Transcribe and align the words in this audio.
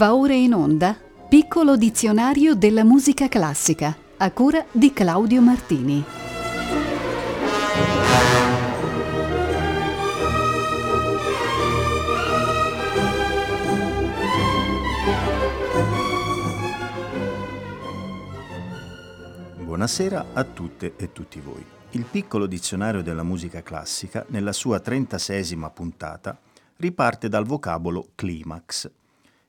Va 0.00 0.14
ora 0.14 0.32
in 0.32 0.54
onda 0.54 0.96
Piccolo 1.28 1.76
dizionario 1.76 2.54
della 2.54 2.84
musica 2.84 3.28
classica 3.28 3.94
a 4.16 4.30
cura 4.30 4.64
di 4.72 4.94
Claudio 4.94 5.42
Martini. 5.42 6.02
Buonasera 19.58 20.28
a 20.32 20.44
tutte 20.44 20.94
e 20.96 21.12
tutti 21.12 21.40
voi. 21.40 21.62
Il 21.90 22.06
piccolo 22.10 22.46
dizionario 22.46 23.02
della 23.02 23.22
musica 23.22 23.62
classica, 23.62 24.24
nella 24.28 24.54
sua 24.54 24.80
trentasesima 24.80 25.68
puntata, 25.68 26.38
riparte 26.76 27.28
dal 27.28 27.44
vocabolo 27.44 28.12
climax, 28.14 28.90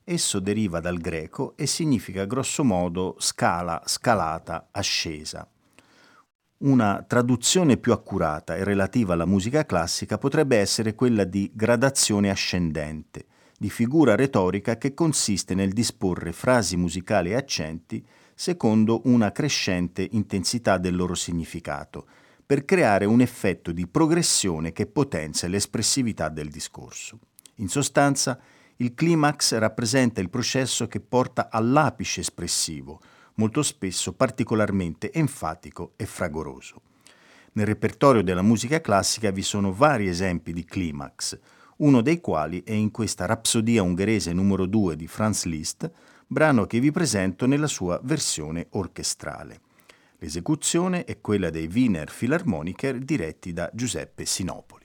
Esso 0.03 0.39
deriva 0.39 0.79
dal 0.79 0.97
greco 0.97 1.53
e 1.55 1.67
significa 1.67 2.25
grossomodo 2.25 3.15
scala, 3.19 3.81
scalata, 3.85 4.69
ascesa. 4.71 5.47
Una 6.57 7.03
traduzione 7.07 7.77
più 7.77 7.91
accurata 7.91 8.55
e 8.55 8.63
relativa 8.63 9.13
alla 9.13 9.25
musica 9.25 9.65
classica 9.65 10.17
potrebbe 10.17 10.57
essere 10.57 10.95
quella 10.95 11.23
di 11.23 11.51
gradazione 11.53 12.29
ascendente, 12.29 13.25
di 13.57 13.69
figura 13.69 14.15
retorica 14.15 14.77
che 14.77 14.93
consiste 14.93 15.53
nel 15.53 15.71
disporre 15.71 16.31
frasi 16.31 16.77
musicali 16.77 17.31
e 17.31 17.35
accenti 17.35 18.05
secondo 18.33 19.01
una 19.05 19.31
crescente 19.31 20.07
intensità 20.11 20.79
del 20.79 20.95
loro 20.95 21.13
significato, 21.13 22.07
per 22.43 22.65
creare 22.65 23.05
un 23.05 23.21
effetto 23.21 23.71
di 23.71 23.87
progressione 23.87 24.71
che 24.71 24.87
potenzia 24.87 25.47
l'espressività 25.47 26.27
del 26.27 26.49
discorso. 26.49 27.19
In 27.57 27.69
sostanza, 27.69 28.39
il 28.81 28.95
climax 28.95 29.55
rappresenta 29.59 30.21
il 30.21 30.31
processo 30.31 30.87
che 30.87 30.99
porta 30.99 31.49
all'apice 31.51 32.21
espressivo, 32.21 32.99
molto 33.35 33.61
spesso 33.61 34.13
particolarmente 34.13 35.11
enfatico 35.13 35.93
e 35.97 36.07
fragoroso. 36.07 36.81
Nel 37.53 37.67
repertorio 37.67 38.23
della 38.23 38.41
musica 38.41 38.81
classica 38.81 39.29
vi 39.29 39.43
sono 39.43 39.71
vari 39.71 40.07
esempi 40.07 40.51
di 40.51 40.65
climax, 40.65 41.37
uno 41.77 42.01
dei 42.01 42.19
quali 42.19 42.63
è 42.63 42.71
in 42.71 42.89
questa 42.89 43.27
Rapsodia 43.27 43.83
ungherese 43.83 44.33
numero 44.33 44.65
2 44.65 44.95
di 44.95 45.05
Franz 45.05 45.45
Liszt, 45.45 45.89
brano 46.25 46.65
che 46.65 46.79
vi 46.79 46.89
presento 46.89 47.45
nella 47.45 47.67
sua 47.67 47.99
versione 48.03 48.65
orchestrale. 48.71 49.61
L'esecuzione 50.17 51.03
è 51.03 51.21
quella 51.21 51.51
dei 51.51 51.69
Wiener 51.71 52.11
Philharmoniker 52.11 52.97
diretti 52.97 53.53
da 53.53 53.69
Giuseppe 53.73 54.25
Sinopoli. 54.25 54.80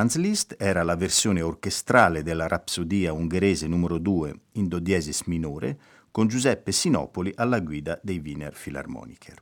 Franz 0.00 0.16
Liszt 0.16 0.56
era 0.58 0.82
la 0.82 0.96
versione 0.96 1.42
orchestrale 1.42 2.22
della 2.22 2.48
Rapsodia 2.48 3.12
ungherese 3.12 3.66
numero 3.66 3.98
2 3.98 4.34
in 4.52 4.66
do 4.66 4.78
diesis 4.78 5.24
minore 5.24 5.78
con 6.10 6.26
Giuseppe 6.26 6.72
Sinopoli 6.72 7.30
alla 7.36 7.60
guida 7.60 8.00
dei 8.02 8.18
Wiener 8.18 8.54
Philharmoniker. 8.58 9.38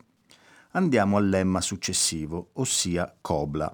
Andiamo 0.73 1.17
al 1.17 1.29
lemma 1.29 1.61
successivo, 1.61 2.49
ossia 2.55 3.15
Cobla. 3.21 3.73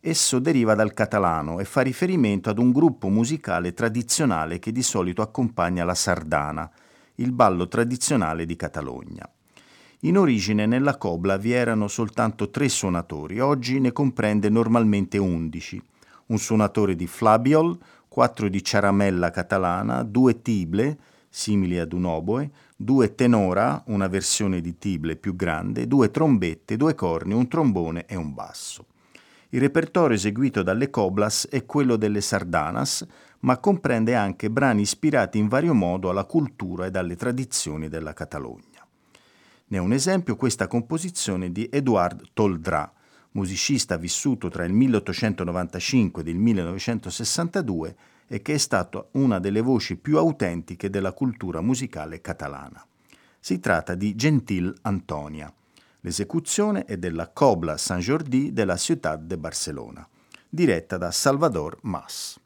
Esso 0.00 0.40
deriva 0.40 0.74
dal 0.74 0.92
catalano 0.92 1.60
e 1.60 1.64
fa 1.64 1.82
riferimento 1.82 2.50
ad 2.50 2.58
un 2.58 2.72
gruppo 2.72 3.06
musicale 3.06 3.72
tradizionale 3.72 4.58
che 4.58 4.72
di 4.72 4.82
solito 4.82 5.22
accompagna 5.22 5.84
la 5.84 5.94
sardana, 5.94 6.68
il 7.14 7.30
ballo 7.30 7.68
tradizionale 7.68 8.44
di 8.44 8.56
Catalogna. 8.56 9.30
In 10.00 10.18
origine 10.18 10.66
nella 10.66 10.96
cobla 10.96 11.36
vi 11.36 11.52
erano 11.52 11.86
soltanto 11.86 12.50
tre 12.50 12.68
suonatori, 12.68 13.38
oggi 13.38 13.78
ne 13.78 13.92
comprende 13.92 14.48
normalmente 14.48 15.16
undici. 15.16 15.80
Un 16.26 16.38
suonatore 16.38 16.94
di 16.96 17.06
flabiol, 17.06 17.78
quattro 18.08 18.48
di 18.48 18.62
ciaramella 18.62 19.30
catalana, 19.30 20.02
due 20.02 20.40
tible, 20.40 20.98
simili 21.28 21.78
ad 21.78 21.92
un 21.92 22.04
oboe, 22.04 22.50
due 22.76 23.14
tenora, 23.14 23.82
una 23.86 24.06
versione 24.06 24.60
di 24.60 24.78
tible 24.78 25.16
più 25.16 25.34
grande, 25.34 25.88
due 25.88 26.10
trombette, 26.10 26.76
due 26.76 26.94
corni, 26.94 27.34
un 27.34 27.48
trombone 27.48 28.06
e 28.06 28.14
un 28.14 28.32
basso. 28.32 28.86
Il 29.50 29.60
repertorio 29.60 30.16
eseguito 30.16 30.62
dalle 30.62 30.90
coblas 30.90 31.46
è 31.48 31.64
quello 31.66 31.96
delle 31.96 32.20
sardanas, 32.20 33.06
ma 33.40 33.58
comprende 33.58 34.14
anche 34.14 34.50
brani 34.50 34.82
ispirati 34.82 35.38
in 35.38 35.48
vario 35.48 35.74
modo 35.74 36.08
alla 36.08 36.24
cultura 36.24 36.86
e 36.86 36.90
alle 36.92 37.16
tradizioni 37.16 37.88
della 37.88 38.12
Catalogna. 38.12 38.86
Ne 39.66 39.76
è 39.76 39.80
un 39.80 39.92
esempio 39.92 40.36
questa 40.36 40.66
composizione 40.66 41.52
di 41.52 41.68
Edouard 41.70 42.30
Toldrà, 42.32 42.92
musicista 43.34 43.96
vissuto 43.96 44.48
tra 44.48 44.64
il 44.64 44.72
1895 44.72 46.22
e 46.22 46.30
il 46.30 46.38
1962 46.38 47.96
e 48.26 48.42
che 48.42 48.54
è 48.54 48.58
stata 48.58 49.06
una 49.12 49.38
delle 49.38 49.60
voci 49.60 49.96
più 49.96 50.18
autentiche 50.18 50.90
della 50.90 51.12
cultura 51.12 51.60
musicale 51.60 52.20
catalana. 52.20 52.84
Si 53.38 53.60
tratta 53.60 53.94
di 53.94 54.14
Gentil 54.14 54.74
Antonia. 54.82 55.52
L'esecuzione 56.00 56.84
è 56.84 56.96
della 56.96 57.28
Cobla 57.28 57.76
San 57.76 57.98
Jordi 57.98 58.52
della 58.52 58.76
Ciutat 58.76 59.20
de 59.20 59.38
Barcelona, 59.38 60.06
diretta 60.48 60.96
da 60.96 61.10
Salvador 61.10 61.78
Mas. 61.82 62.38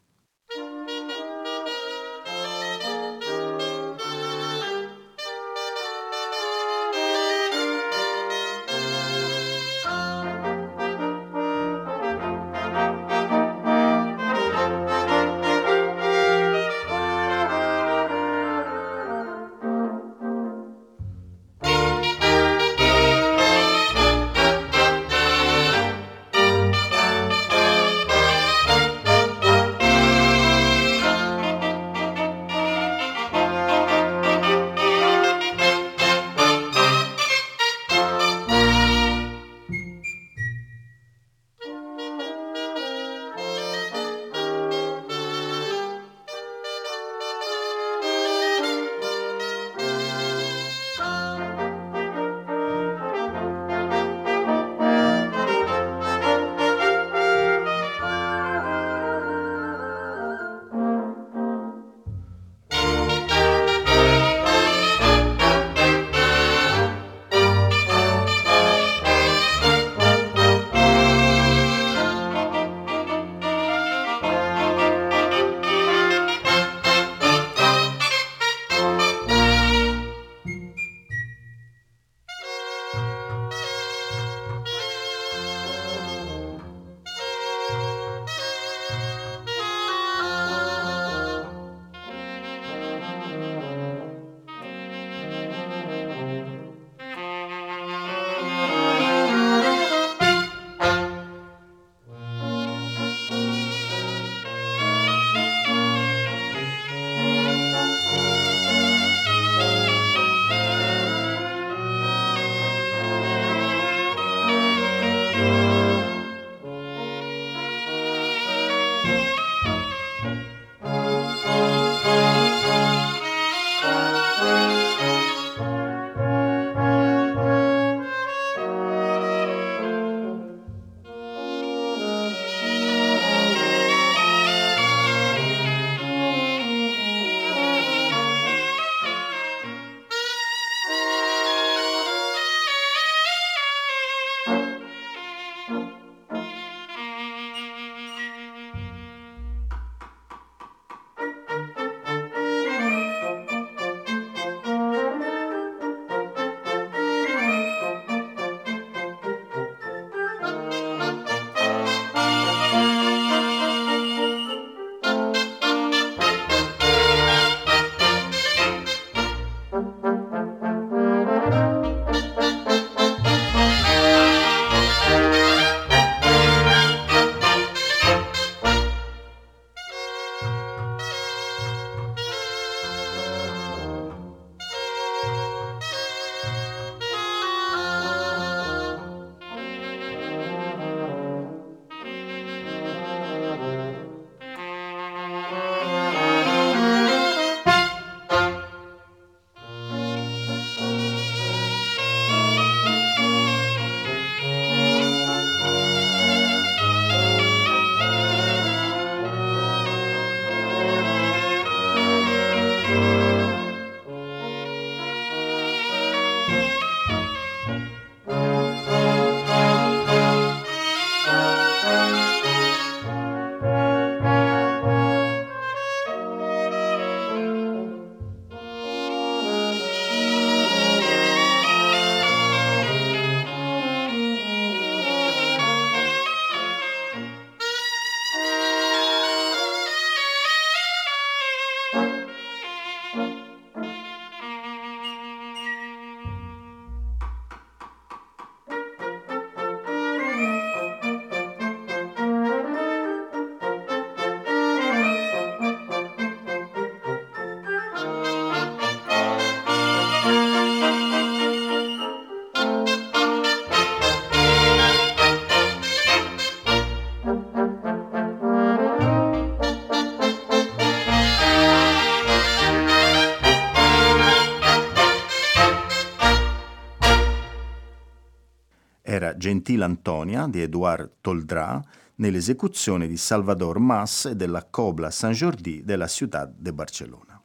Gentil 279.49 279.81
Antonia 279.81 280.45
di 280.45 280.61
Edouard 280.61 281.13
Toldrà 281.21 281.83
nell'esecuzione 282.17 283.07
di 283.07 283.17
Salvador 283.17 283.79
Mas 283.79 284.25
e 284.25 284.35
della 284.35 284.63
Cobla 284.69 285.09
San 285.09 285.31
Jordi 285.31 285.83
della 285.83 286.05
Ciudad 286.05 286.53
de 286.55 286.71
Barcellona. 286.71 287.41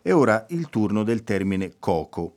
E 0.00 0.12
ora 0.12 0.46
il 0.48 0.70
turno 0.70 1.02
del 1.02 1.22
termine 1.22 1.74
coco, 1.78 2.36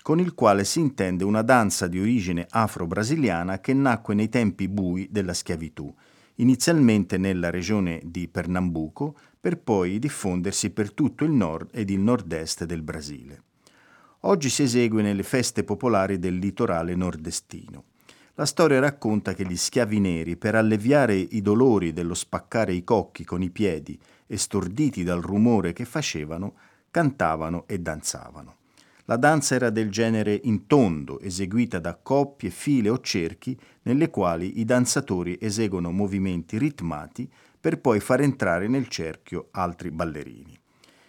con 0.00 0.18
il 0.18 0.32
quale 0.32 0.64
si 0.64 0.80
intende 0.80 1.24
una 1.24 1.42
danza 1.42 1.88
di 1.88 2.00
origine 2.00 2.46
afro-brasiliana 2.48 3.60
che 3.60 3.74
nacque 3.74 4.14
nei 4.14 4.30
tempi 4.30 4.66
bui 4.66 5.08
della 5.10 5.34
schiavitù, 5.34 5.94
inizialmente 6.36 7.18
nella 7.18 7.50
regione 7.50 8.00
di 8.02 8.28
Pernambuco, 8.28 9.14
per 9.38 9.58
poi 9.58 9.98
diffondersi 9.98 10.70
per 10.70 10.90
tutto 10.94 11.24
il 11.24 11.32
nord 11.32 11.68
ed 11.72 11.90
il 11.90 12.00
nord-est 12.00 12.64
del 12.64 12.80
Brasile. 12.80 13.42
Oggi 14.20 14.48
si 14.48 14.62
esegue 14.62 15.02
nelle 15.02 15.22
feste 15.22 15.64
popolari 15.64 16.18
del 16.18 16.38
litorale 16.38 16.94
nordestino. 16.94 17.84
La 18.38 18.44
storia 18.44 18.80
racconta 18.80 19.32
che 19.32 19.46
gli 19.46 19.56
schiavi 19.56 19.98
neri, 19.98 20.36
per 20.36 20.54
alleviare 20.54 21.14
i 21.16 21.40
dolori 21.40 21.94
dello 21.94 22.12
spaccare 22.12 22.74
i 22.74 22.84
cocchi 22.84 23.24
con 23.24 23.40
i 23.42 23.48
piedi 23.48 23.98
e 24.26 24.36
storditi 24.36 25.02
dal 25.02 25.22
rumore 25.22 25.72
che 25.72 25.86
facevano, 25.86 26.54
cantavano 26.90 27.64
e 27.66 27.78
danzavano. 27.78 28.56
La 29.06 29.16
danza 29.16 29.54
era 29.54 29.70
del 29.70 29.90
genere 29.90 30.38
in 30.44 30.66
tondo, 30.66 31.18
eseguita 31.20 31.78
da 31.78 31.94
coppie, 31.94 32.50
file 32.50 32.90
o 32.90 33.00
cerchi, 33.00 33.58
nelle 33.84 34.10
quali 34.10 34.60
i 34.60 34.66
danzatori 34.66 35.38
eseguono 35.40 35.90
movimenti 35.90 36.58
ritmati 36.58 37.26
per 37.58 37.80
poi 37.80 38.00
far 38.00 38.20
entrare 38.20 38.68
nel 38.68 38.88
cerchio 38.88 39.48
altri 39.52 39.90
ballerini. 39.90 40.58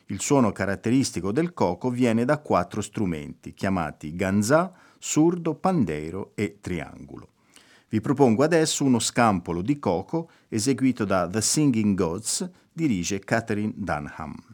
Il 0.05 0.21
suono 0.21 0.53
caratteristico 0.53 1.33
del 1.33 1.53
coco 1.53 1.89
viene 1.89 2.23
da 2.23 2.37
quattro 2.37 2.79
strumenti, 2.79 3.53
chiamati 3.53 4.15
ganzà, 4.15 4.71
surdo, 4.99 5.55
pandeiro 5.55 6.31
e 6.36 6.57
triangolo. 6.62 7.29
Vi 7.89 8.01
propongo 8.01 8.43
adesso 8.43 8.83
uno 8.83 8.99
scampolo 8.99 9.62
di 9.62 9.79
coco 9.79 10.29
eseguito 10.49 11.05
da 11.05 11.27
The 11.27 11.41
Singing 11.41 11.97
Gods, 11.97 12.49
dirige 12.73 13.19
Catherine 13.19 13.73
Dunham. 13.75 14.46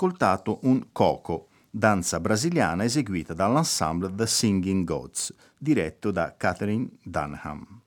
Ascoltato 0.00 0.60
un 0.62 0.86
coco, 0.92 1.48
danza 1.68 2.20
brasiliana 2.20 2.84
eseguita 2.84 3.34
dall'ensemble 3.34 4.14
The 4.14 4.26
Singing 4.26 4.82
Gods, 4.82 5.34
diretto 5.58 6.10
da 6.10 6.36
Catherine 6.38 6.88
Dunham. 7.02 7.82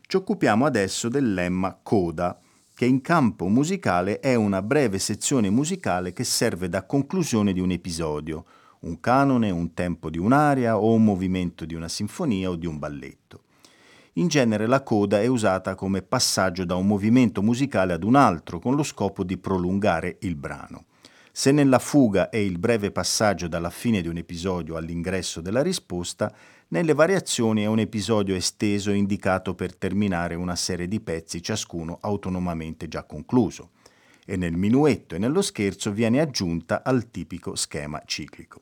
Ci 0.00 0.16
occupiamo 0.16 0.64
adesso 0.64 1.10
del 1.10 1.34
lemma 1.34 1.78
coda, 1.82 2.40
che 2.74 2.86
in 2.86 3.02
campo 3.02 3.48
musicale 3.48 4.18
è 4.18 4.34
una 4.34 4.62
breve 4.62 4.98
sezione 4.98 5.50
musicale 5.50 6.14
che 6.14 6.24
serve 6.24 6.70
da 6.70 6.86
conclusione 6.86 7.52
di 7.52 7.60
un 7.60 7.72
episodio, 7.72 8.46
un 8.80 8.98
canone, 8.98 9.50
un 9.50 9.74
tempo 9.74 10.08
di 10.08 10.16
un'aria 10.16 10.78
o 10.78 10.94
un 10.94 11.04
movimento 11.04 11.66
di 11.66 11.74
una 11.74 11.88
sinfonia 11.88 12.48
o 12.48 12.56
di 12.56 12.64
un 12.64 12.78
balletto. 12.78 13.42
In 14.14 14.28
genere 14.28 14.66
la 14.66 14.82
coda 14.82 15.20
è 15.20 15.26
usata 15.26 15.74
come 15.74 16.00
passaggio 16.00 16.64
da 16.64 16.76
un 16.76 16.86
movimento 16.86 17.42
musicale 17.42 17.92
ad 17.92 18.04
un 18.04 18.14
altro 18.14 18.58
con 18.58 18.74
lo 18.74 18.82
scopo 18.82 19.22
di 19.22 19.36
prolungare 19.36 20.16
il 20.20 20.34
brano. 20.34 20.86
Se 21.36 21.50
nella 21.50 21.80
fuga 21.80 22.28
è 22.28 22.36
il 22.36 22.58
breve 22.58 22.92
passaggio 22.92 23.48
dalla 23.48 23.68
fine 23.68 24.00
di 24.00 24.06
un 24.06 24.18
episodio 24.18 24.76
all'ingresso 24.76 25.40
della 25.40 25.62
risposta, 25.62 26.32
nelle 26.68 26.94
variazioni 26.94 27.64
è 27.64 27.66
un 27.66 27.80
episodio 27.80 28.36
esteso 28.36 28.92
indicato 28.92 29.56
per 29.56 29.74
terminare 29.74 30.36
una 30.36 30.54
serie 30.54 30.86
di 30.86 31.00
pezzi, 31.00 31.42
ciascuno 31.42 31.98
autonomamente 32.02 32.86
già 32.86 33.02
concluso. 33.02 33.70
E 34.24 34.36
nel 34.36 34.56
minuetto 34.56 35.16
e 35.16 35.18
nello 35.18 35.42
scherzo 35.42 35.90
viene 35.90 36.20
aggiunta 36.20 36.84
al 36.84 37.10
tipico 37.10 37.56
schema 37.56 38.00
ciclico. 38.06 38.60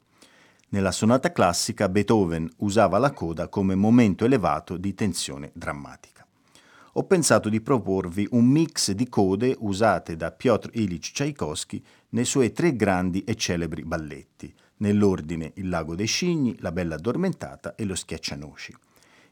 Nella 0.71 0.93
sonata 0.93 1.31
classica 1.31 1.91
Beethoven 1.91 2.51
usava 2.61 2.97
la 2.97 3.13
coda 3.13 3.49
come 3.49 3.75
momento 3.75 4.25
elevato 4.25 4.79
di 4.79 4.95
tensione 4.95 5.51
drammatica. 5.53 6.27
Ho 6.97 7.05
pensato 7.05 7.49
di 7.49 7.61
proporvi 7.63 8.29
un 8.33 8.47
mix 8.47 8.93
di 8.93 9.09
code 9.09 9.57
usate 9.61 10.15
da 10.15 10.31
Piotr 10.31 10.71
Ilyich 10.73 11.13
Tchaikovsky 11.13 11.83
nei 12.13 12.25
suoi 12.25 12.53
tre 12.53 12.75
grandi 12.77 13.25
e 13.25 13.35
celebri 13.35 13.83
balletti, 13.83 14.55
nell'ordine 14.79 15.53
Il 15.57 15.69
lago 15.69 15.95
dei 15.95 16.07
cigni, 16.07 16.57
La 16.61 16.73
bella 16.73 16.95
addormentata 16.97 17.75
e 17.75 17.85
Lo 17.85 17.95
schiaccianoci. 17.95 18.75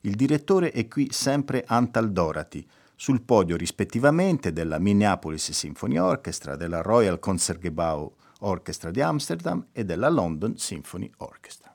Il 0.02 0.14
direttore 0.14 0.70
è 0.70 0.88
qui 0.88 1.08
sempre 1.10 1.64
Antal 1.66 2.10
Dorati, 2.10 2.66
sul 2.94 3.22
podio 3.22 3.56
rispettivamente 3.56 4.52
della 4.52 4.78
Minneapolis 4.78 5.52
Symphony 5.52 5.98
Orchestra, 5.98 6.56
della 6.56 6.82
Royal 6.82 7.18
Concertgebouw 7.18 8.14
Orchestra 8.40 8.90
di 8.90 9.00
Amsterdam 9.00 9.66
e 9.72 9.84
della 9.84 10.08
London 10.08 10.56
Symphony 10.56 11.10
Orchestra. 11.18 11.74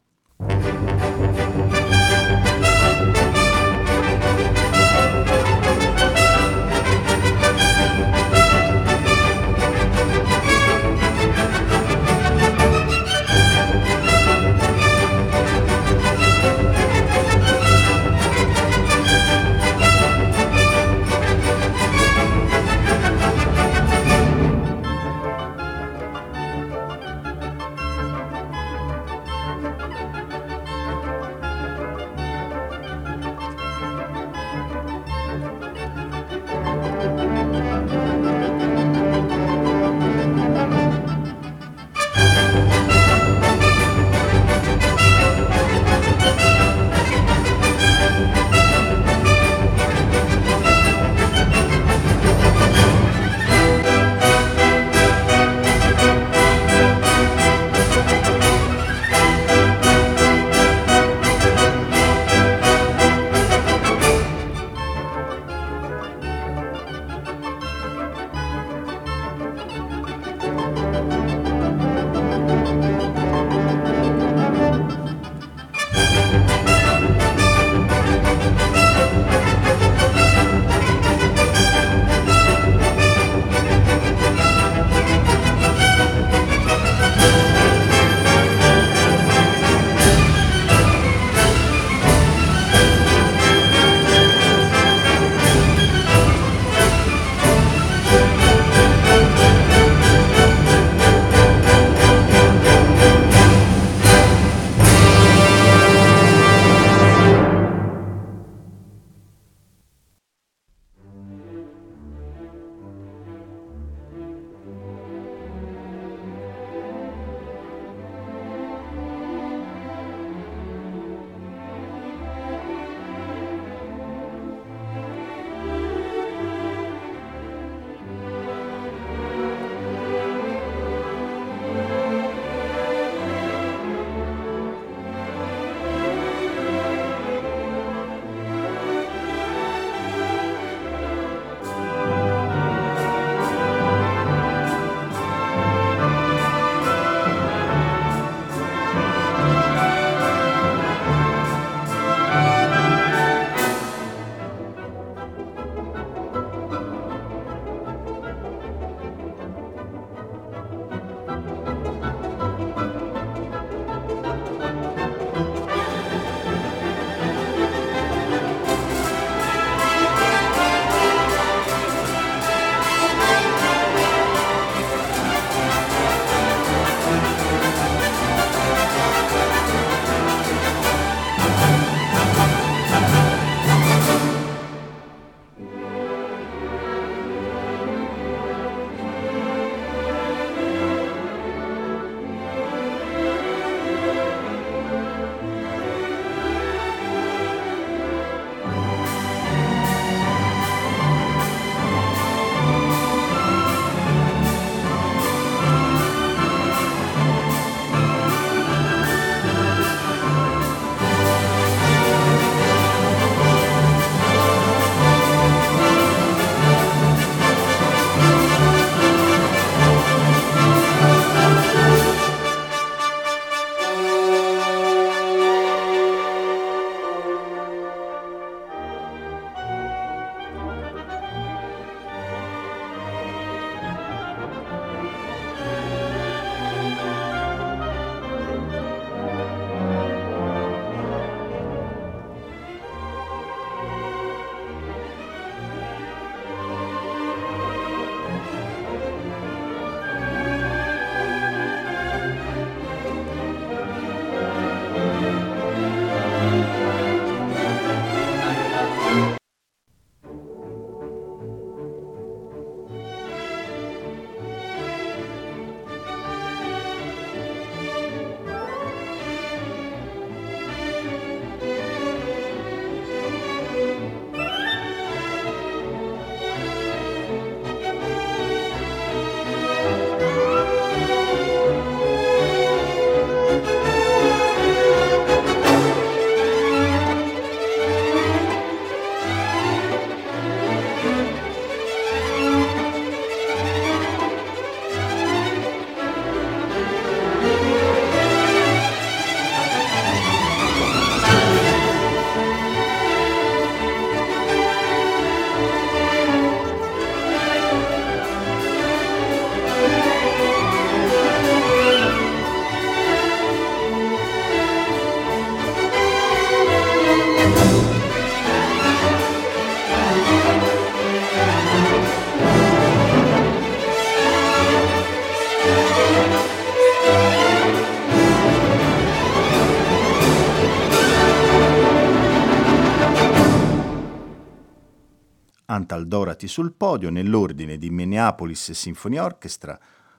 Antaldorati 336.05 336.47
sul 336.47 336.73
podio 336.73 337.09
nell'ordine 337.09 337.79
di 337.79 337.89
Minneapolis 337.89 338.71
Symphony 338.73 339.17
Orchestra, 339.17 339.77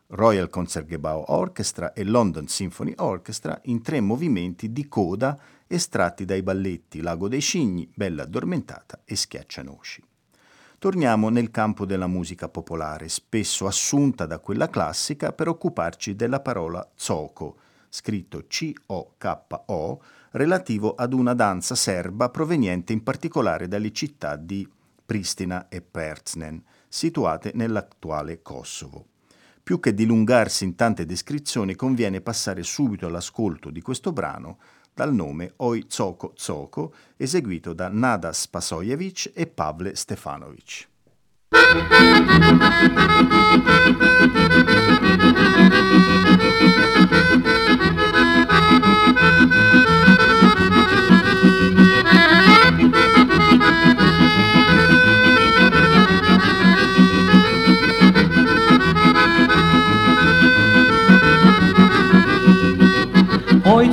Royal 0.09 0.51
Concertgebouw 0.51 1.27
Orchestra 1.29 1.93
e 1.93 2.03
London 2.03 2.49
Symphony 2.49 2.93
Orchestra 2.97 3.61
in 3.67 3.83
tre 3.83 4.01
movimenti 4.01 4.73
di 4.73 4.89
coda 4.89 5.39
estratti 5.69 6.25
dai 6.25 6.43
balletti 6.43 7.01
Lago 7.01 7.29
dei 7.29 7.41
Cigni, 7.41 7.89
Bella 7.95 8.25
addormentata 8.25 9.03
e 9.05 9.15
Schiaccianoci. 9.15 10.03
Torniamo 10.81 11.29
nel 11.29 11.53
campo 11.53 11.87
della 11.87 12.09
musica 12.09 12.49
popolare, 12.49 13.09
spesso 13.09 13.67
assunta 13.67 14.27
da 14.27 14.41
quella 14.41 14.69
classica 14.69 15.33
per 15.33 15.47
occuparci 15.47 16.17
della 16.17 16.41
parola 16.41 16.85
zoco, 16.97 17.59
scritto 17.89 18.45
C-O-K-O, 18.49 20.03
relativo 20.33 20.97
ad 20.97 21.13
una 21.13 21.35
danza 21.35 21.77
serba 21.77 22.29
proveniente 22.29 22.93
in 22.93 23.05
particolare 23.05 23.69
dalle 23.69 23.93
città 23.93 24.35
di 24.35 24.69
Pristina 25.07 25.69
e 25.69 25.81
Perznen, 25.81 26.63
situate 26.89 27.53
nell'attuale 27.55 28.43
Kosovo. 28.43 29.07
Più 29.63 29.81
che 29.81 29.95
dilungarsi 29.95 30.65
in 30.65 30.75
tante 30.75 31.07
descrizioni, 31.07 31.75
conviene 31.75 32.21
passare 32.21 32.63
subito 32.63 33.07
all'ascolto 33.07 33.71
di 33.71 33.81
questo 33.81 34.13
brano 34.13 34.59
dal 34.93 35.13
nome 35.15 35.53
Oi 35.57 35.85
Zoko 35.89 36.33
Zoko, 36.35 36.95
eseguito 37.17 37.73
da 37.73 37.89
Nada 37.89 38.33
Spasojevic 38.33 39.33
e 39.35 39.47
Pavle 39.47 39.95
Stefanovic. 39.95 40.89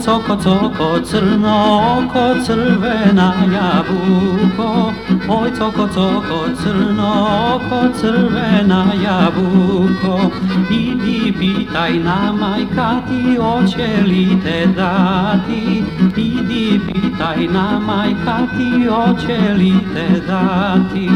Coko, 0.04 0.36
coko, 0.36 1.00
crno 1.02 1.58
oko, 1.98 2.24
crvena 2.46 3.30
jabuko. 3.54 4.94
Oj, 5.30 5.50
coko, 5.58 5.88
coko, 5.88 6.40
crno 6.62 7.12
oko, 7.56 7.80
crvena 8.00 8.82
jabuko. 9.04 10.32
Idi 10.70 11.34
pitaj 11.40 11.94
na 12.04 12.34
majka 12.34 12.90
ti, 13.08 13.38
oće 13.40 13.90
li 14.06 14.28
te 14.44 14.66
dati. 14.76 15.84
Idi 16.18 16.80
pitaj 16.88 17.48
na 17.48 17.80
majka 17.80 18.38
ti, 18.58 18.88
oće 18.90 19.54
li 19.54 19.74
te 19.94 20.08
dati. 20.28 21.10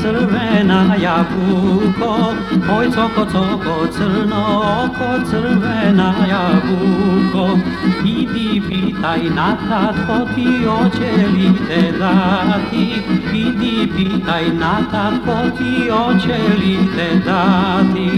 Crvena 0.00 0.96
jabuko, 0.96 2.34
oj 2.76 2.86
coko 2.94 3.24
coko 3.32 3.86
crno 3.96 4.42
oko 4.84 5.08
crvena 5.30 6.14
jabuko. 6.32 7.58
Idi 8.04 8.62
pitaj 8.68 9.22
na 9.34 9.56
tatko 9.68 10.34
ti 10.34 10.66
oće 10.66 11.12
li 11.34 11.52
te 11.68 11.92
dati, 11.98 13.02
idi 13.34 13.88
pitaj 13.96 14.44
na 14.60 14.74
tatko 14.90 15.56
ti 15.58 15.90
oće 15.90 16.38
li 16.60 16.76
te 16.96 17.08
dati. 17.26 18.08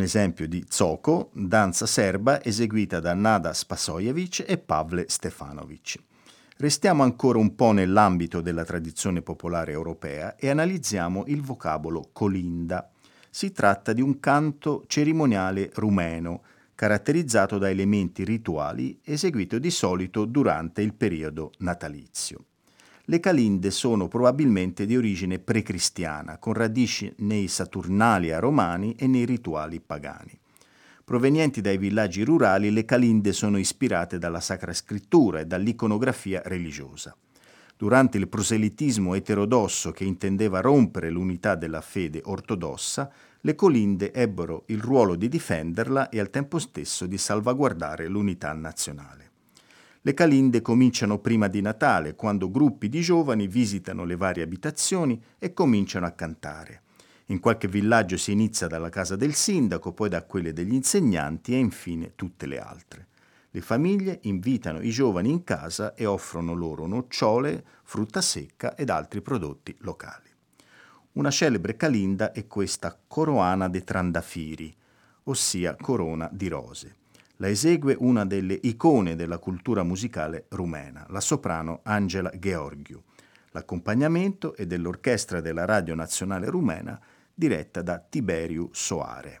Un 0.00 0.06
esempio 0.06 0.48
di 0.48 0.64
zoko, 0.66 1.28
danza 1.34 1.84
serba 1.84 2.42
eseguita 2.42 3.00
da 3.00 3.12
Nada 3.12 3.52
Spasojevic 3.52 4.44
e 4.48 4.56
Pavle 4.56 5.04
Stefanovic. 5.08 5.98
Restiamo 6.56 7.02
ancora 7.02 7.38
un 7.38 7.54
po' 7.54 7.72
nell'ambito 7.72 8.40
della 8.40 8.64
tradizione 8.64 9.20
popolare 9.20 9.72
europea 9.72 10.36
e 10.36 10.48
analizziamo 10.48 11.24
il 11.26 11.42
vocabolo 11.42 12.08
colinda. 12.12 12.90
Si 13.28 13.52
tratta 13.52 13.92
di 13.92 14.00
un 14.00 14.18
canto 14.20 14.84
cerimoniale 14.86 15.70
rumeno, 15.74 16.44
caratterizzato 16.74 17.58
da 17.58 17.68
elementi 17.68 18.24
rituali 18.24 18.98
eseguito 19.04 19.58
di 19.58 19.70
solito 19.70 20.24
durante 20.24 20.80
il 20.80 20.94
periodo 20.94 21.52
natalizio. 21.58 22.46
Le 23.10 23.18
calinde 23.18 23.72
sono 23.72 24.06
probabilmente 24.06 24.86
di 24.86 24.96
origine 24.96 25.40
precristiana, 25.40 26.38
con 26.38 26.52
radici 26.52 27.12
nei 27.16 27.48
Saturnalia 27.48 28.38
romani 28.38 28.94
e 28.94 29.08
nei 29.08 29.24
rituali 29.24 29.80
pagani. 29.80 30.38
Provenienti 31.02 31.60
dai 31.60 31.76
villaggi 31.76 32.22
rurali, 32.22 32.70
le 32.70 32.84
calinde 32.84 33.32
sono 33.32 33.58
ispirate 33.58 34.18
dalla 34.18 34.38
Sacra 34.38 34.72
Scrittura 34.72 35.40
e 35.40 35.46
dall'iconografia 35.46 36.40
religiosa. 36.44 37.16
Durante 37.76 38.16
il 38.16 38.28
proselitismo 38.28 39.16
eterodosso 39.16 39.90
che 39.90 40.04
intendeva 40.04 40.60
rompere 40.60 41.10
l'unità 41.10 41.56
della 41.56 41.80
fede 41.80 42.20
ortodossa, 42.22 43.10
le 43.40 43.56
colinde 43.56 44.12
ebbero 44.12 44.62
il 44.66 44.78
ruolo 44.78 45.16
di 45.16 45.28
difenderla 45.28 46.10
e 46.10 46.20
al 46.20 46.30
tempo 46.30 46.60
stesso 46.60 47.06
di 47.06 47.18
salvaguardare 47.18 48.06
l'unità 48.06 48.52
nazionale. 48.52 49.19
Le 50.02 50.14
calinde 50.14 50.62
cominciano 50.62 51.18
prima 51.18 51.46
di 51.46 51.60
Natale, 51.60 52.14
quando 52.14 52.50
gruppi 52.50 52.88
di 52.88 53.02
giovani 53.02 53.46
visitano 53.46 54.04
le 54.04 54.16
varie 54.16 54.42
abitazioni 54.42 55.22
e 55.38 55.52
cominciano 55.52 56.06
a 56.06 56.12
cantare. 56.12 56.82
In 57.26 57.38
qualche 57.38 57.68
villaggio 57.68 58.16
si 58.16 58.32
inizia 58.32 58.66
dalla 58.66 58.88
casa 58.88 59.14
del 59.14 59.34
sindaco, 59.34 59.92
poi 59.92 60.08
da 60.08 60.24
quelle 60.24 60.54
degli 60.54 60.72
insegnanti 60.72 61.52
e 61.52 61.58
infine 61.58 62.14
tutte 62.14 62.46
le 62.46 62.58
altre. 62.58 63.08
Le 63.50 63.60
famiglie 63.60 64.20
invitano 64.22 64.80
i 64.80 64.88
giovani 64.88 65.30
in 65.30 65.44
casa 65.44 65.94
e 65.94 66.06
offrono 66.06 66.54
loro 66.54 66.86
nocciole, 66.86 67.62
frutta 67.82 68.22
secca 68.22 68.74
ed 68.76 68.88
altri 68.88 69.20
prodotti 69.20 69.76
locali. 69.80 70.30
Una 71.12 71.30
celebre 71.30 71.76
calinda 71.76 72.32
è 72.32 72.46
questa 72.46 72.98
Coroana 73.06 73.68
de 73.68 73.84
Trandafiri, 73.84 74.74
ossia 75.24 75.76
corona 75.76 76.26
di 76.32 76.48
rose. 76.48 76.94
La 77.40 77.48
esegue 77.48 77.96
una 77.98 78.26
delle 78.26 78.58
icone 78.64 79.16
della 79.16 79.38
cultura 79.38 79.82
musicale 79.82 80.44
rumena, 80.50 81.06
la 81.08 81.20
soprano 81.20 81.80
Angela 81.84 82.30
Gheorghiu. 82.34 83.02
L'accompagnamento 83.52 84.54
è 84.54 84.66
dell'orchestra 84.66 85.40
della 85.40 85.64
Radio 85.64 85.94
Nazionale 85.94 86.50
Rumena 86.50 87.00
diretta 87.34 87.80
da 87.80 87.98
Tiberiu 87.98 88.68
Soare. 88.72 89.40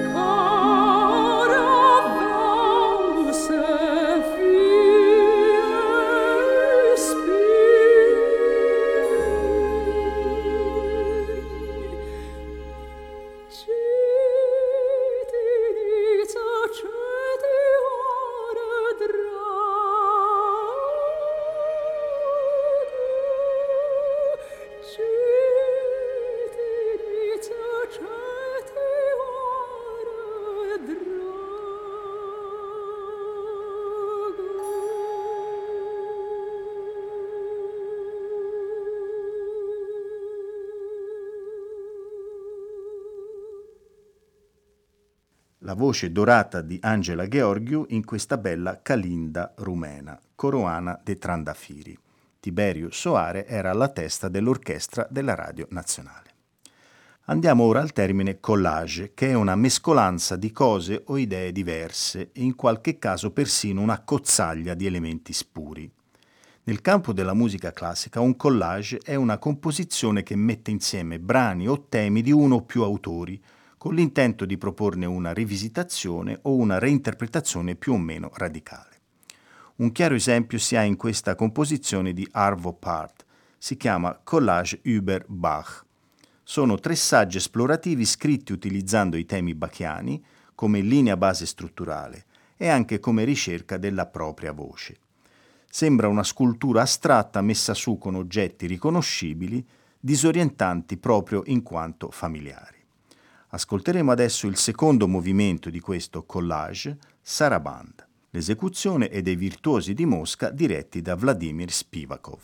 la 45.71 45.77
voce 45.77 46.11
dorata 46.11 46.59
di 46.59 46.77
Angela 46.81 47.27
Gheorghiu 47.27 47.85
in 47.89 48.03
questa 48.03 48.37
bella 48.37 48.81
Calinda 48.81 49.53
rumena, 49.55 50.19
Coroana 50.35 50.99
de 51.01 51.15
Trandafiri. 51.15 51.97
Tiberio 52.41 52.91
Soare 52.91 53.47
era 53.47 53.69
alla 53.69 53.87
testa 53.87 54.27
dell'orchestra 54.27 55.07
della 55.09 55.33
Radio 55.33 55.67
Nazionale. 55.69 56.29
Andiamo 57.27 57.63
ora 57.63 57.79
al 57.79 57.93
termine 57.93 58.41
collage, 58.41 59.13
che 59.13 59.29
è 59.29 59.33
una 59.33 59.55
mescolanza 59.55 60.35
di 60.35 60.51
cose 60.51 61.03
o 61.05 61.17
idee 61.17 61.53
diverse 61.53 62.31
e 62.33 62.41
in 62.41 62.55
qualche 62.55 62.99
caso 62.99 63.31
persino 63.31 63.79
una 63.79 64.01
cozzaglia 64.01 64.73
di 64.73 64.85
elementi 64.85 65.31
spuri. 65.31 65.89
Nel 66.63 66.81
campo 66.81 67.13
della 67.13 67.33
musica 67.33 67.71
classica 67.71 68.19
un 68.19 68.35
collage 68.35 68.99
è 69.01 69.15
una 69.15 69.37
composizione 69.37 70.21
che 70.21 70.35
mette 70.35 70.69
insieme 70.69 71.17
brani 71.17 71.69
o 71.69 71.85
temi 71.87 72.21
di 72.21 72.33
uno 72.33 72.55
o 72.55 72.61
più 72.63 72.83
autori, 72.83 73.41
con 73.81 73.95
l'intento 73.95 74.45
di 74.45 74.59
proporne 74.59 75.07
una 75.07 75.33
rivisitazione 75.33 76.37
o 76.43 76.53
una 76.53 76.77
reinterpretazione 76.77 77.73
più 77.73 77.93
o 77.93 77.97
meno 77.97 78.29
radicale. 78.35 78.99
Un 79.77 79.91
chiaro 79.91 80.13
esempio 80.13 80.59
si 80.59 80.75
ha 80.75 80.83
in 80.83 80.95
questa 80.95 81.33
composizione 81.33 82.13
di 82.13 82.27
Arvo 82.33 82.73
Part, 82.73 83.25
si 83.57 83.77
chiama 83.77 84.19
Collage 84.23 84.81
über 84.83 85.25
Bach. 85.27 85.83
Sono 86.43 86.77
tre 86.77 86.95
saggi 86.95 87.37
esplorativi 87.37 88.05
scritti 88.05 88.51
utilizzando 88.51 89.17
i 89.17 89.25
temi 89.25 89.55
bachiani 89.55 90.23
come 90.53 90.81
linea 90.81 91.17
base 91.17 91.47
strutturale 91.47 92.25
e 92.57 92.67
anche 92.67 92.99
come 92.99 93.23
ricerca 93.23 93.77
della 93.77 94.05
propria 94.05 94.51
voce. 94.51 94.99
Sembra 95.67 96.07
una 96.07 96.23
scultura 96.23 96.83
astratta 96.83 97.41
messa 97.41 97.73
su 97.73 97.97
con 97.97 98.13
oggetti 98.13 98.67
riconoscibili, 98.67 99.67
disorientanti 99.99 100.97
proprio 100.97 101.41
in 101.47 101.63
quanto 101.63 102.11
familiari. 102.11 102.80
Ascolteremo 103.53 104.11
adesso 104.13 104.47
il 104.47 104.55
secondo 104.55 105.09
movimento 105.09 105.69
di 105.69 105.81
questo 105.81 106.23
collage, 106.23 106.97
Saraband. 107.21 108.07
L'esecuzione 108.29 109.09
è 109.09 109.21
dei 109.21 109.35
virtuosi 109.35 109.93
di 109.93 110.05
Mosca 110.05 110.49
diretti 110.51 111.01
da 111.01 111.15
Vladimir 111.15 111.69
Spivakov. 111.69 112.41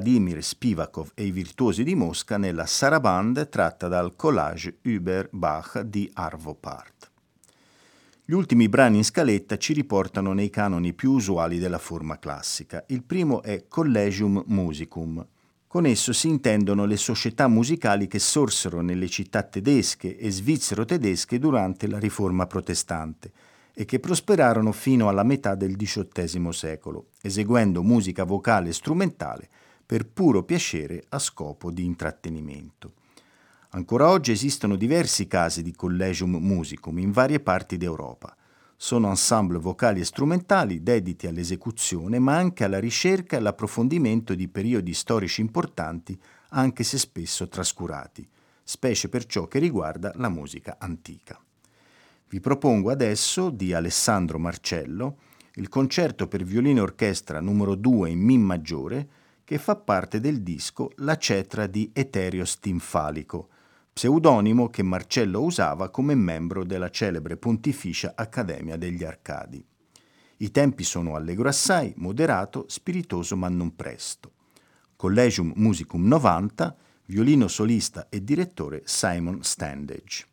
Vladimir 0.00 0.42
Spivakov 0.42 1.10
e 1.14 1.26
i 1.26 1.30
virtuosi 1.30 1.84
di 1.84 1.94
Mosca 1.94 2.38
nella 2.38 2.64
Sarabande 2.64 3.50
tratta 3.50 3.86
dal 3.86 4.16
Collage 4.16 4.78
über 4.82 5.28
Bach 5.30 5.78
di 5.80 6.10
Arvo 6.14 6.54
Part. 6.54 7.10
Gli 8.24 8.32
ultimi 8.32 8.70
brani 8.70 8.96
in 8.96 9.04
scaletta 9.04 9.58
ci 9.58 9.74
riportano 9.74 10.32
nei 10.32 10.48
canoni 10.48 10.94
più 10.94 11.12
usuali 11.12 11.58
della 11.58 11.76
forma 11.76 12.18
classica. 12.18 12.82
Il 12.86 13.02
primo 13.02 13.42
è 13.42 13.66
Collegium 13.68 14.42
Musicum. 14.46 15.26
Con 15.66 15.84
esso 15.84 16.14
si 16.14 16.28
intendono 16.28 16.86
le 16.86 16.96
società 16.96 17.46
musicali 17.46 18.06
che 18.06 18.18
sorsero 18.18 18.80
nelle 18.80 19.08
città 19.08 19.42
tedesche 19.42 20.16
e 20.16 20.30
svizzero-tedesche 20.30 21.38
durante 21.38 21.86
la 21.86 21.98
Riforma 21.98 22.46
protestante 22.46 23.30
e 23.74 23.84
che 23.84 24.00
prosperarono 24.00 24.72
fino 24.72 25.10
alla 25.10 25.24
metà 25.24 25.54
del 25.54 25.76
XVIII 25.76 26.52
secolo, 26.54 27.08
eseguendo 27.20 27.82
musica 27.82 28.24
vocale 28.24 28.70
e 28.70 28.72
strumentale 28.72 29.48
per 29.90 30.06
puro 30.06 30.44
piacere 30.44 31.02
a 31.08 31.18
scopo 31.18 31.72
di 31.72 31.84
intrattenimento. 31.84 32.92
Ancora 33.70 34.08
oggi 34.08 34.30
esistono 34.30 34.76
diversi 34.76 35.26
casi 35.26 35.64
di 35.64 35.72
collegium 35.72 36.36
musicum 36.36 36.96
in 36.98 37.10
varie 37.10 37.40
parti 37.40 37.76
d'Europa. 37.76 38.36
Sono 38.76 39.08
ensemble 39.08 39.58
vocali 39.58 39.98
e 39.98 40.04
strumentali 40.04 40.84
dediti 40.84 41.26
all'esecuzione, 41.26 42.20
ma 42.20 42.36
anche 42.36 42.62
alla 42.62 42.78
ricerca 42.78 43.34
e 43.34 43.40
all'approfondimento 43.40 44.36
di 44.36 44.46
periodi 44.46 44.94
storici 44.94 45.40
importanti, 45.40 46.16
anche 46.50 46.84
se 46.84 46.96
spesso 46.96 47.48
trascurati, 47.48 48.24
specie 48.62 49.08
per 49.08 49.26
ciò 49.26 49.48
che 49.48 49.58
riguarda 49.58 50.12
la 50.14 50.28
musica 50.28 50.76
antica. 50.78 51.36
Vi 52.28 52.38
propongo 52.38 52.90
adesso 52.90 53.50
di 53.50 53.72
Alessandro 53.72 54.38
Marcello 54.38 55.16
il 55.54 55.68
concerto 55.68 56.28
per 56.28 56.44
violino 56.44 56.78
e 56.78 56.82
orchestra 56.82 57.40
numero 57.40 57.74
2 57.74 58.08
in 58.08 58.20
Mi 58.20 58.38
maggiore 58.38 59.18
che 59.50 59.58
fa 59.58 59.74
parte 59.74 60.20
del 60.20 60.42
disco 60.42 60.92
La 60.98 61.16
cetra 61.16 61.66
di 61.66 61.90
Eterio 61.92 62.44
Stinfalico, 62.44 63.48
pseudonimo 63.92 64.68
che 64.68 64.84
Marcello 64.84 65.42
usava 65.42 65.90
come 65.90 66.14
membro 66.14 66.62
della 66.62 66.88
celebre 66.88 67.36
Pontificia 67.36 68.12
Accademia 68.14 68.76
degli 68.76 69.02
Arcadi. 69.02 69.66
I 70.36 70.50
tempi 70.52 70.84
sono 70.84 71.16
allegro 71.16 71.48
assai, 71.48 71.92
moderato, 71.96 72.66
spiritoso 72.68 73.34
ma 73.34 73.48
non 73.48 73.74
presto. 73.74 74.34
Collegium 74.94 75.50
Musicum 75.56 76.06
90, 76.06 76.76
violino 77.06 77.48
solista 77.48 78.06
e 78.08 78.22
direttore 78.22 78.82
Simon 78.84 79.42
Standage. 79.42 80.26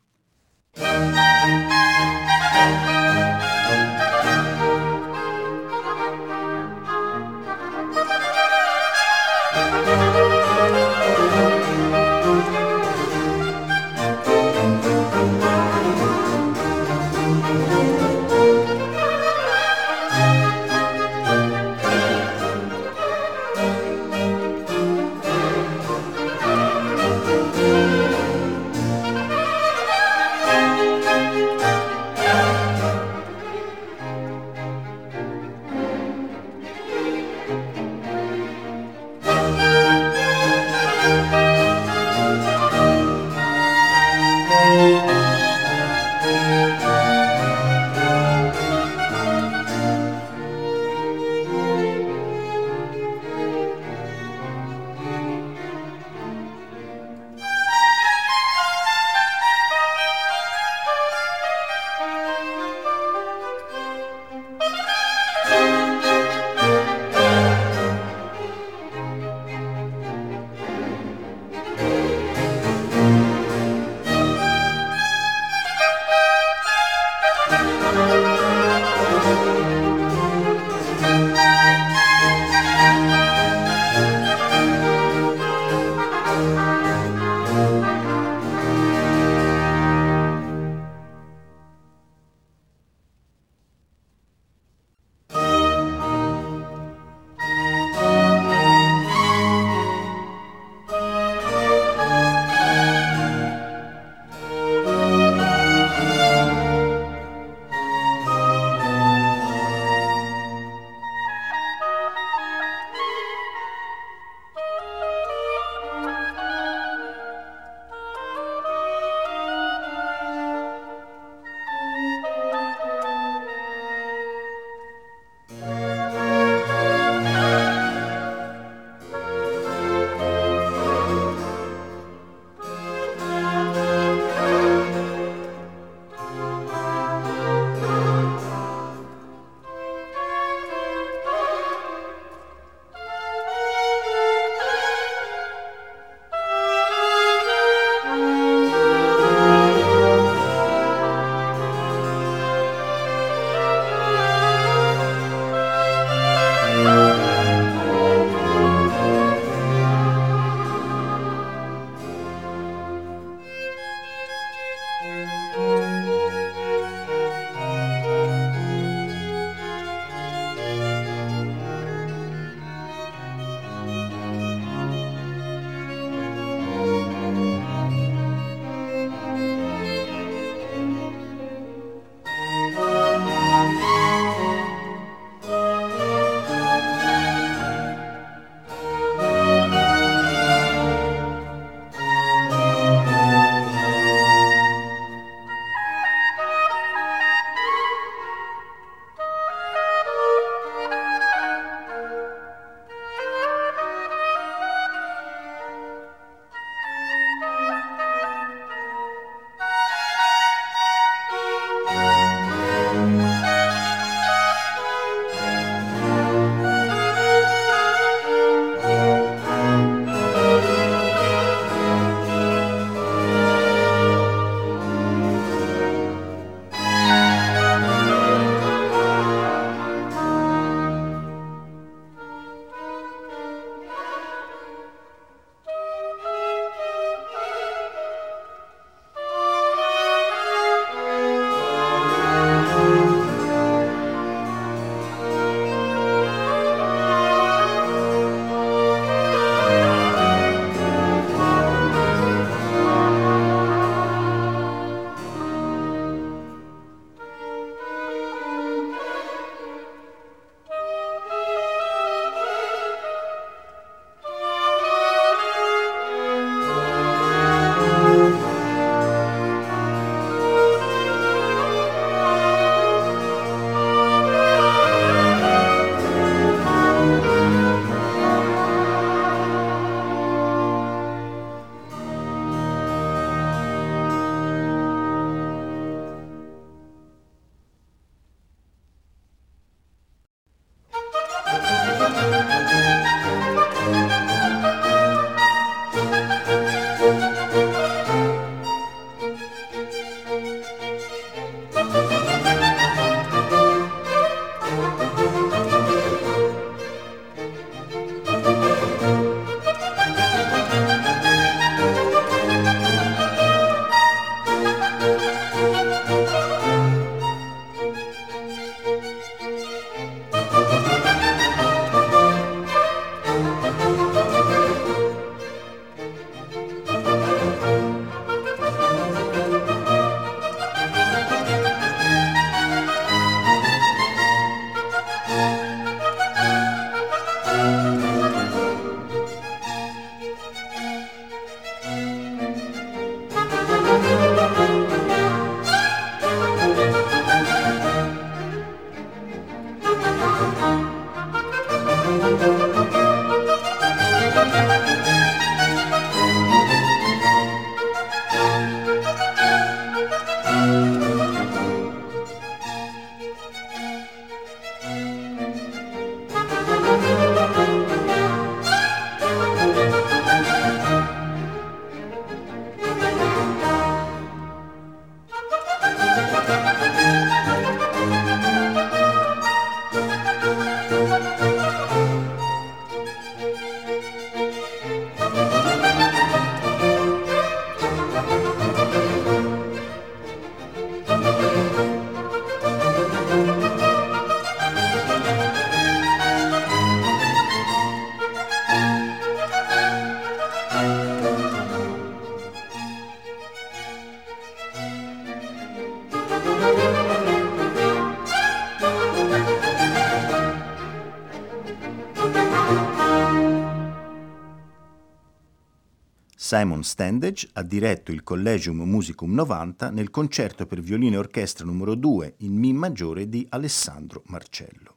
Simon 416.47 416.81
Standage 416.81 417.49
ha 417.51 417.61
diretto 417.61 418.13
il 418.13 418.23
Collegium 418.23 418.81
Musicum 418.83 419.33
90 419.33 419.89
nel 419.89 420.09
concerto 420.09 420.65
per 420.65 420.79
violino 420.79 421.15
e 421.15 421.17
orchestra 421.17 421.65
numero 421.65 421.93
2 421.93 422.35
in 422.37 422.53
Mi 422.53 422.71
maggiore 422.71 423.27
di 423.27 423.45
Alessandro 423.49 424.23
Marcello. 424.27 424.95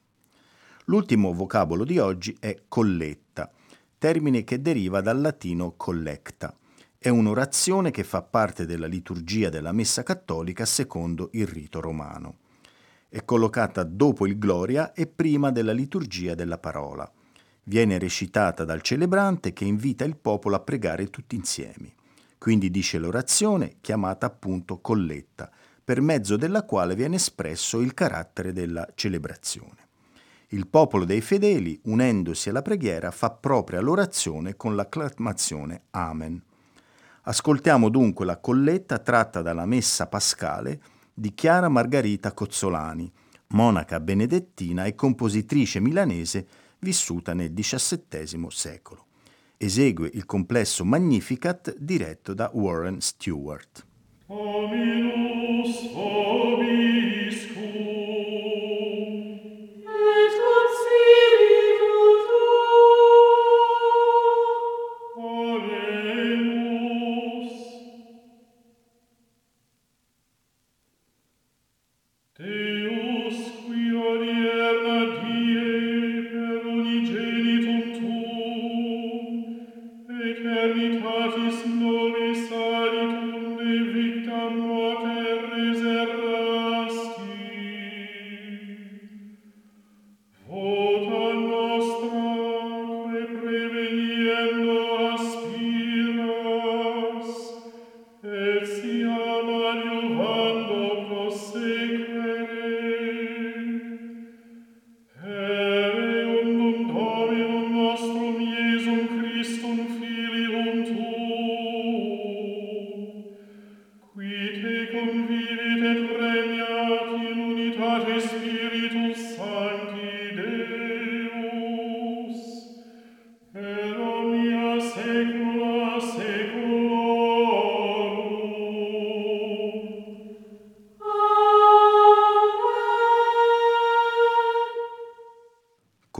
L'ultimo 0.84 1.32
vocabolo 1.32 1.82
di 1.82 1.98
oggi 1.98 2.36
è 2.38 2.56
colletta, 2.68 3.50
termine 3.98 4.44
che 4.44 4.62
deriva 4.62 5.00
dal 5.00 5.20
latino 5.20 5.74
collecta. 5.76 6.56
È 6.96 7.08
un'orazione 7.08 7.90
che 7.90 8.04
fa 8.04 8.22
parte 8.22 8.64
della 8.64 8.86
liturgia 8.86 9.48
della 9.48 9.72
Messa 9.72 10.04
cattolica 10.04 10.64
secondo 10.64 11.30
il 11.32 11.48
rito 11.48 11.80
romano. 11.80 12.36
È 13.08 13.24
collocata 13.24 13.82
dopo 13.82 14.28
il 14.28 14.38
Gloria 14.38 14.92
e 14.92 15.08
prima 15.08 15.50
della 15.50 15.72
liturgia 15.72 16.36
della 16.36 16.58
parola 16.58 17.12
viene 17.70 18.00
recitata 18.00 18.64
dal 18.64 18.82
celebrante 18.82 19.52
che 19.52 19.64
invita 19.64 20.02
il 20.02 20.16
popolo 20.16 20.56
a 20.56 20.60
pregare 20.60 21.08
tutti 21.08 21.36
insieme. 21.36 21.92
Quindi 22.36 22.68
dice 22.68 22.98
l'orazione, 22.98 23.76
chiamata 23.80 24.26
appunto 24.26 24.80
colletta, 24.80 25.48
per 25.84 26.00
mezzo 26.00 26.36
della 26.36 26.64
quale 26.64 26.96
viene 26.96 27.14
espresso 27.14 27.78
il 27.78 27.94
carattere 27.94 28.52
della 28.52 28.88
celebrazione. 28.96 29.86
Il 30.48 30.66
popolo 30.66 31.04
dei 31.04 31.20
fedeli, 31.20 31.78
unendosi 31.84 32.48
alla 32.48 32.60
preghiera, 32.60 33.12
fa 33.12 33.30
propria 33.30 33.80
l'orazione 33.80 34.56
con 34.56 34.74
l'acclamazione 34.74 35.82
Amen. 35.90 36.42
Ascoltiamo 37.22 37.88
dunque 37.88 38.24
la 38.24 38.38
colletta 38.38 38.98
tratta 38.98 39.42
dalla 39.42 39.64
Messa 39.64 40.08
Pascale 40.08 40.80
di 41.14 41.34
Chiara 41.34 41.68
Margarita 41.68 42.32
Cozzolani, 42.32 43.12
monaca 43.48 44.00
benedettina 44.00 44.86
e 44.86 44.96
compositrice 44.96 45.78
milanese 45.78 46.46
vissuta 46.80 47.32
nel 47.32 47.52
XVII 47.52 48.46
secolo. 48.48 49.06
Esegue 49.56 50.10
il 50.14 50.24
complesso 50.24 50.84
Magnificat 50.84 51.76
diretto 51.78 52.34
da 52.34 52.50
Warren 52.52 53.00
Stewart. 53.00 53.86
Ominus, 54.26 55.90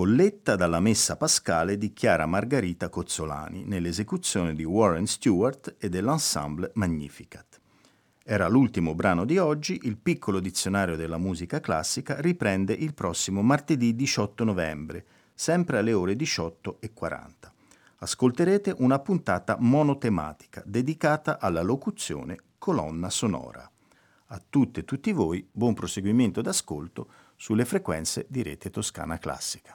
colletta 0.01 0.57
dalla 0.57 0.81
Messa 0.81 1.19
Pascale 1.19 1.77
di 1.77 1.93
Chiara 1.93 2.25
Margarita 2.25 2.89
Cozzolani 2.89 3.65
nell'esecuzione 3.65 4.55
di 4.55 4.65
Warren 4.65 5.07
Stewart 5.07 5.77
e 5.79 5.91
dell'ensemble 5.91 6.71
Magnificat. 6.77 7.61
Era 8.25 8.49
l'ultimo 8.49 8.95
brano 8.95 9.27
di 9.27 9.37
oggi, 9.37 9.79
il 9.83 9.99
piccolo 9.99 10.41
dizionario 10.41 10.97
della 10.97 11.19
musica 11.19 11.61
classica 11.61 12.19
riprende 12.19 12.73
il 12.73 12.95
prossimo 12.95 13.43
martedì 13.43 13.95
18 13.95 14.43
novembre, 14.43 15.05
sempre 15.35 15.77
alle 15.77 15.93
ore 15.93 16.15
18.40. 16.15 17.29
Ascolterete 17.99 18.75
una 18.79 19.01
puntata 19.01 19.59
monotematica 19.61 20.63
dedicata 20.65 21.39
alla 21.39 21.61
locuzione 21.61 22.39
colonna 22.57 23.11
sonora. 23.11 23.71
A 24.29 24.43
tutte 24.49 24.81
e 24.81 24.85
tutti 24.87 25.13
voi 25.13 25.47
buon 25.53 25.75
proseguimento 25.75 26.41
d'ascolto 26.41 27.07
sulle 27.37 27.67
frequenze 27.67 28.25
di 28.31 28.43
Rete 28.43 28.71
Toscana 28.71 29.19
Classica. 29.19 29.75